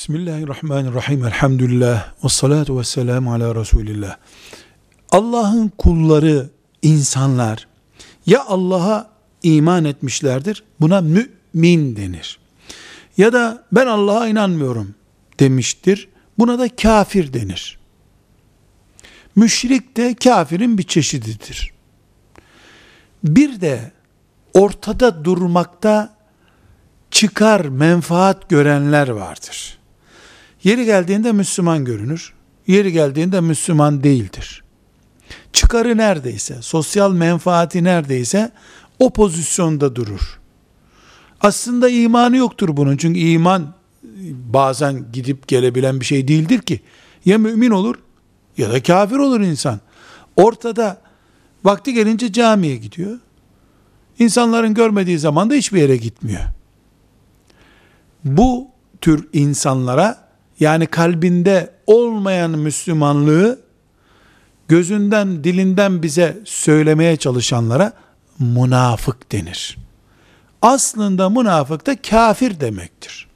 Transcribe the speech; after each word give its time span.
Bismillahirrahmanirrahim. 0.00 1.24
Elhamdülillah. 1.24 2.12
Ve 2.24 2.28
salatu 2.28 2.78
ve 2.78 2.84
selamu 2.84 3.32
ala 3.32 3.54
Resulillah. 3.54 4.16
Allah'ın 5.10 5.68
kulları, 5.78 6.50
insanlar 6.82 7.68
ya 8.26 8.44
Allah'a 8.44 9.10
iman 9.42 9.84
etmişlerdir. 9.84 10.62
Buna 10.80 11.00
mümin 11.00 11.96
denir. 11.96 12.38
Ya 13.16 13.32
da 13.32 13.64
ben 13.72 13.86
Allah'a 13.86 14.28
inanmıyorum 14.28 14.94
demiştir. 15.40 16.08
Buna 16.38 16.58
da 16.58 16.76
kafir 16.76 17.32
denir. 17.32 17.78
Müşrik 19.36 19.96
de 19.96 20.14
kafirin 20.14 20.78
bir 20.78 20.82
çeşididir. 20.82 21.72
Bir 23.24 23.60
de 23.60 23.92
ortada 24.54 25.24
durmakta 25.24 26.14
çıkar, 27.10 27.64
menfaat 27.64 28.48
görenler 28.48 29.08
vardır. 29.08 29.79
Yeri 30.64 30.84
geldiğinde 30.84 31.32
Müslüman 31.32 31.84
görünür. 31.84 32.32
Yeri 32.66 32.92
geldiğinde 32.92 33.40
Müslüman 33.40 34.02
değildir. 34.02 34.64
Çıkarı 35.52 35.96
neredeyse, 35.96 36.62
sosyal 36.62 37.12
menfaati 37.12 37.84
neredeyse 37.84 38.52
o 38.98 39.12
pozisyonda 39.12 39.96
durur. 39.96 40.40
Aslında 41.40 41.88
imanı 41.88 42.36
yoktur 42.36 42.76
bunun. 42.76 42.96
Çünkü 42.96 43.20
iman 43.20 43.74
bazen 44.52 45.12
gidip 45.12 45.48
gelebilen 45.48 46.00
bir 46.00 46.04
şey 46.04 46.28
değildir 46.28 46.58
ki. 46.58 46.80
Ya 47.24 47.38
mümin 47.38 47.70
olur 47.70 47.96
ya 48.58 48.72
da 48.72 48.82
kafir 48.82 49.16
olur 49.16 49.40
insan. 49.40 49.80
Ortada 50.36 51.00
vakti 51.64 51.94
gelince 51.94 52.32
camiye 52.32 52.76
gidiyor. 52.76 53.18
İnsanların 54.18 54.74
görmediği 54.74 55.18
zaman 55.18 55.50
da 55.50 55.54
hiçbir 55.54 55.80
yere 55.80 55.96
gitmiyor. 55.96 56.42
Bu 58.24 58.68
tür 59.00 59.28
insanlara 59.32 60.29
yani 60.60 60.86
kalbinde 60.86 61.70
olmayan 61.86 62.50
Müslümanlığı 62.50 63.60
gözünden 64.68 65.44
dilinden 65.44 66.02
bize 66.02 66.40
söylemeye 66.44 67.16
çalışanlara 67.16 67.92
münafık 68.38 69.32
denir. 69.32 69.78
Aslında 70.62 71.30
münafık 71.30 71.86
da 71.86 72.02
kafir 72.02 72.60
demektir. 72.60 73.28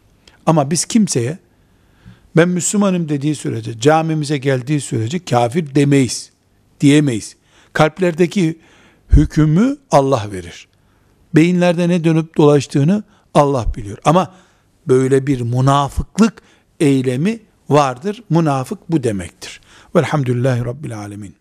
Ama 0.46 0.70
biz 0.70 0.84
kimseye 0.84 1.38
ben 2.36 2.48
Müslümanım 2.48 3.08
dediği 3.08 3.34
sürece, 3.34 3.80
camimize 3.80 4.38
geldiği 4.38 4.80
sürece 4.80 5.24
kafir 5.24 5.74
demeyiz, 5.74 6.30
diyemeyiz. 6.80 7.36
Kalplerdeki 7.72 8.58
hükmü 9.10 9.76
Allah 9.90 10.26
verir. 10.32 10.68
Beyinlerde 11.34 11.88
ne 11.88 12.04
dönüp 12.04 12.36
dolaştığını 12.36 13.02
Allah 13.34 13.66
biliyor. 13.76 13.98
Ama 14.04 14.34
böyle 14.88 15.26
bir 15.26 15.40
münafıklık 15.40 16.42
eylemi 16.80 17.40
vardır. 17.68 18.22
Münafık 18.30 18.90
bu 18.90 19.02
demektir. 19.02 19.60
Velhamdülillahi 19.96 20.64
Rabbil 20.64 20.98
Alemin. 20.98 21.32